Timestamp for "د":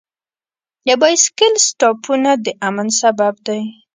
0.87-0.89, 2.45-2.47